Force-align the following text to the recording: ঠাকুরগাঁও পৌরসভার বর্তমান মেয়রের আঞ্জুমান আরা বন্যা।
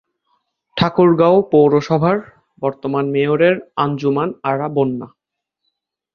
ঠাকুরগাঁও 0.77 1.37
পৌরসভার 1.51 2.17
বর্তমান 2.61 3.05
মেয়রের 3.09 3.55
আঞ্জুমান 3.75 4.29
আরা 4.43 4.67
বন্যা। 4.67 5.07